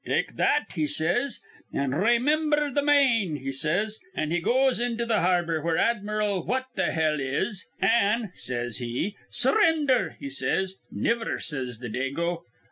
'Take 0.03 0.35
that,' 0.35 0.71
he 0.73 0.87
says, 0.87 1.39
'an' 1.71 1.91
raymimber 1.91 2.71
th' 2.73 2.83
Maine,' 2.83 3.35
he 3.35 3.51
says. 3.51 3.99
An' 4.15 4.31
he 4.31 4.39
goes 4.39 4.79
into 4.79 5.05
th' 5.05 5.11
harbor, 5.21 5.61
where 5.61 5.77
Admiral 5.77 6.43
What 6.43 6.65
th' 6.75 6.97
'ell 6.97 7.19
is, 7.19 7.67
an', 7.79 8.31
says 8.33 8.77
he, 8.77 9.15
'Surrinder,' 9.31 10.15
he 10.19 10.31
says. 10.31 10.77
'Niver,' 10.91 11.39
says 11.39 11.77
th' 11.77 11.91
Dago. 11.93 12.39